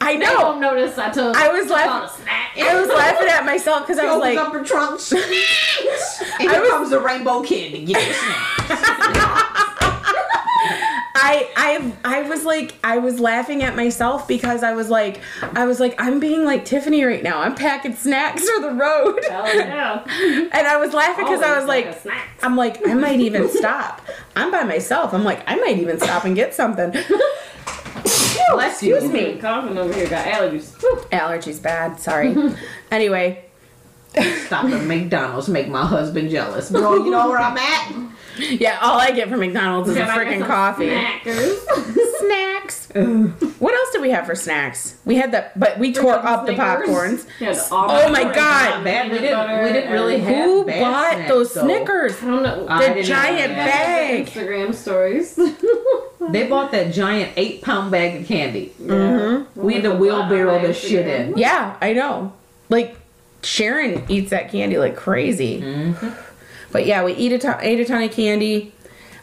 [0.00, 0.72] I they won't know.
[0.74, 2.22] notice I told I was laughing.
[2.24, 2.50] snack.
[2.58, 5.00] I was laughing at myself because I was like, up her trunk.
[5.00, 6.22] Snacks.
[6.38, 9.70] and I here was- comes the rainbow kid to get your snacks.
[11.14, 15.20] I I I was like I was laughing at myself because I was like
[15.54, 17.40] I was like I'm being like Tiffany right now.
[17.40, 19.20] I'm packing snacks for the road.
[19.28, 20.04] Hell yeah.
[20.52, 21.96] And I was laughing because I was like a.
[22.42, 24.00] I'm like I might even stop.
[24.34, 25.14] I'm by myself.
[25.14, 26.90] I'm like I might even stop and get something.
[28.50, 28.96] Bless you.
[28.96, 29.34] Excuse me.
[29.34, 30.72] Me coughing over here got allergies.
[31.10, 31.98] Allergies bad.
[32.00, 32.36] Sorry.
[32.90, 33.44] anyway,
[34.46, 36.70] Stop at McDonald's, make my husband jealous.
[36.70, 38.13] Bro, you know where I'm at?
[38.60, 40.86] yeah, all I get from McDonald's is a Can I get freaking coffee.
[40.88, 42.04] Snackers.
[42.24, 42.88] Snacks.
[43.58, 44.96] what else did we have for snacks?
[45.04, 46.88] We had the but we tore Freaking up the Snickers.
[46.88, 47.26] popcorns.
[47.40, 48.34] Yeah, Oh my God.
[48.76, 49.12] Not bad.
[49.12, 51.64] We didn't, we didn't really have Who bad bought snacks, those though.
[51.64, 52.22] Snickers?
[52.22, 52.66] I don't know.
[52.68, 54.26] I The giant know bag.
[54.26, 55.38] Instagram stories.
[56.30, 58.72] They bought that giant eight pound bag of candy.
[58.80, 59.60] Mm-hmm.
[59.60, 61.36] We had to wheelbarrow this shit in.
[61.36, 62.32] Yeah, I know.
[62.70, 62.96] Like
[63.42, 65.60] Sharon eats that candy like crazy.
[65.60, 66.08] Mm-hmm.
[66.74, 68.72] But yeah, we eat a ton, ate a ton of candy.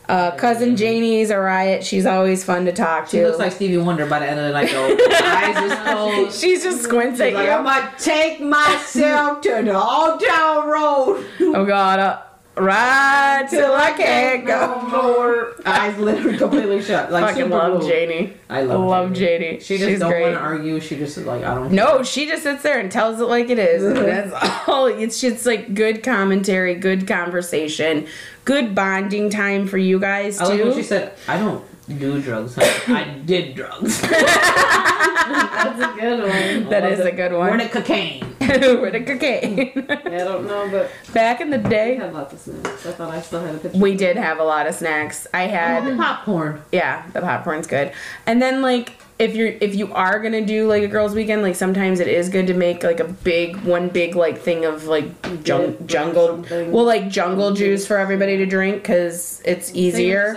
[0.08, 1.84] Uh, cousin Janie's a riot.
[1.84, 3.18] She's always fun to talk to.
[3.18, 4.98] She looks like Stevie Wonder by the end of the night though.
[5.22, 6.40] Eyes closed.
[6.40, 7.18] She's just squinting.
[7.18, 7.50] She's like.
[7.50, 11.26] I'm gonna take myself to the old town road.
[11.42, 12.22] oh God, uh,
[12.58, 15.56] ride till I can't go more.
[15.66, 17.12] Eyes literally completely shut.
[17.12, 17.90] Like Fucking love blue.
[17.90, 18.34] Janie.
[18.50, 19.46] I love, Love Janie.
[19.46, 19.60] Janie.
[19.62, 20.80] She just She's don't want to argue.
[20.80, 21.72] She just is like I don't.
[21.72, 23.82] No, she just sits there and tells it like it is.
[24.34, 24.88] That's all.
[24.88, 28.08] It's just like good commentary, good conversation,
[28.46, 31.64] good bonding time for you guys I like when she said, "I don't
[32.00, 32.58] do drugs.
[32.60, 36.70] I did drugs." That's a good one.
[36.70, 37.58] That is a good We're one.
[37.60, 38.31] the cocaine.
[38.82, 39.72] With a cocaine.
[39.76, 42.86] Yeah, I don't know, but Back in the we day, had lots of snacks.
[42.86, 43.78] I thought I still had a picture.
[43.78, 45.28] we did have a lot of snacks.
[45.34, 46.62] I oh, had popcorn.
[46.72, 47.94] yeah, the popcorn's good.
[48.26, 51.56] And then like if you're if you are gonna do like a girls' weekend, like
[51.56, 55.06] sometimes it is good to make like a big one big like thing of like
[55.46, 60.34] jung- jungle well like jungle juice for everybody to drink because it's easier.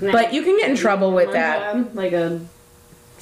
[0.00, 0.12] Like.
[0.12, 1.72] But you can get in trouble with that.
[1.72, 2.40] Time, Like a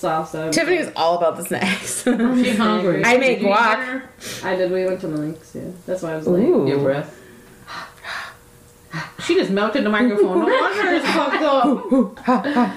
[0.01, 0.51] salsa.
[0.53, 2.03] Tiffany's all about the snacks.
[2.05, 3.05] She's hungry.
[3.05, 4.03] I made Did guac.
[4.45, 4.71] I did.
[4.73, 5.55] We went to Malik's.
[5.55, 6.45] Yeah, that's why I was late.
[6.49, 6.67] Ooh.
[6.69, 7.17] Your breath.
[9.25, 10.41] She just melted the microphone.
[10.41, 12.75] No wonder it's fucked up.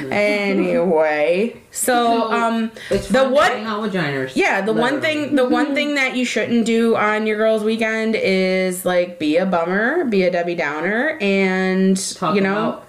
[0.10, 4.32] anyway, so um It's The one- hang out with giners.
[4.34, 8.16] yeah, the one thing the one thing that you shouldn't do on your girls' weekend
[8.16, 12.86] is like be a bummer, be a Debbie Downer, and Talk you know about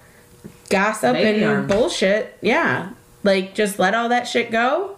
[0.70, 1.68] gossip and arms.
[1.74, 2.38] bullshit.
[2.42, 2.92] Yeah,
[3.24, 4.98] like just let all that shit go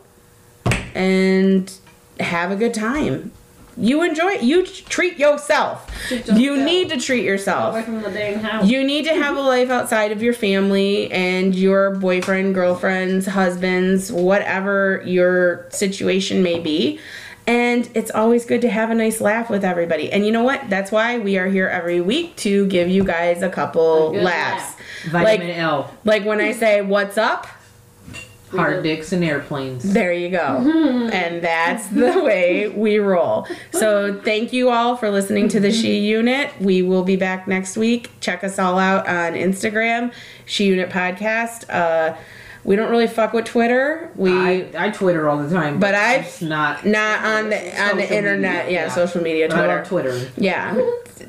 [0.95, 1.71] and
[2.19, 3.31] have a good time.
[3.75, 4.43] You enjoy it.
[4.43, 5.89] You treat yourself.
[6.07, 7.73] Treat You need to treat yourself.
[7.73, 8.67] Away from the house.
[8.67, 14.12] You need to have a life outside of your family and your boyfriend, girlfriends, husbands,
[14.12, 16.99] whatever your situation may be.
[17.45, 20.12] And it's always good to have a nice laugh with everybody.
[20.12, 20.69] And you know what?
[20.69, 24.75] That's why we are here every week to give you guys a couple A laughs.
[25.09, 27.47] vitamin Like, L, like when I say, What's up?
[28.55, 29.93] Hard dicks and airplanes.
[29.93, 31.09] There you go.
[31.13, 33.47] and that's the way we roll.
[33.71, 36.51] So thank you all for listening to the She Unit.
[36.59, 38.11] We will be back next week.
[38.19, 40.13] Check us all out on Instagram,
[40.45, 41.69] She Unit Podcast.
[41.69, 42.15] Uh,
[42.65, 44.10] we don't really fuck with Twitter.
[44.15, 47.97] We I, I Twitter all the time, But I- it's not not on the on
[47.97, 48.65] the internet.
[48.65, 48.93] media, yeah, yeah.
[48.93, 50.12] social media, But I Twitter.
[50.13, 50.32] Twitter.
[50.38, 50.82] Yeah.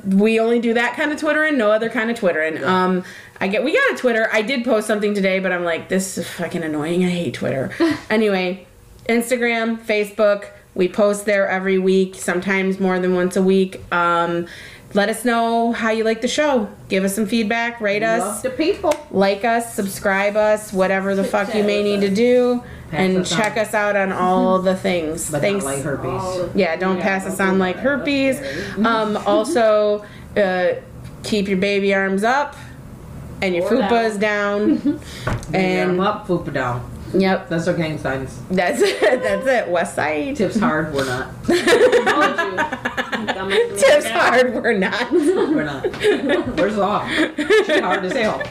[0.07, 2.41] We only do that kind of Twitter and no other kind of Twitter.
[2.41, 3.03] And um
[3.41, 4.29] I get we got a Twitter.
[4.31, 7.03] I did post something today, but I'm like, this is fucking annoying.
[7.03, 7.71] I hate Twitter.
[8.09, 8.65] anyway,
[9.09, 13.81] Instagram, Facebook, we post there every week, sometimes more than once a week.
[13.93, 14.47] Um
[14.95, 16.69] let us know how you like the show.
[16.89, 18.93] Give us some feedback, rate Love us, the people.
[19.11, 22.17] like us, subscribe us, whatever the Chit fuck you may with need to us.
[22.17, 22.63] do.
[22.91, 23.59] Pass and us check on.
[23.59, 25.29] us out on all the things.
[25.29, 25.63] But Thanks.
[25.65, 26.55] not like herpes.
[26.55, 27.81] Yeah, don't pass don't us on do like that.
[27.83, 28.39] herpes.
[28.39, 28.85] That's scary.
[28.85, 30.05] Um, also,
[30.37, 30.75] uh,
[31.23, 32.55] keep your baby arms up
[33.41, 34.61] and your Or fupas down.
[35.47, 36.89] And and up, fupa down.
[37.13, 38.39] Yep, That's our gang signs.
[38.49, 38.99] that's it.
[39.23, 39.69] That's it.
[39.69, 40.35] West Side.
[40.35, 41.31] Tips hard, we're not.
[41.45, 41.65] Told you.
[41.65, 45.11] That must be Tips hard, we're not.
[45.11, 46.57] We're not.
[46.57, 47.11] We're soft.
[47.65, 48.41] She's hard as hell.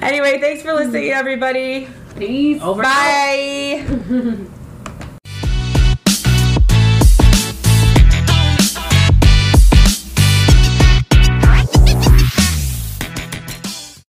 [0.00, 1.88] Anyway, thanks for listening, everybody.
[2.16, 2.60] Peace.
[2.62, 2.82] Over.
[2.82, 3.84] Bye.